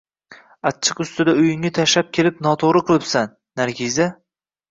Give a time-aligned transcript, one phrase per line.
[0.69, 4.09] Achchiq ustida uyingni tashlab kelib noto`g`ri qilibsan, Nargiza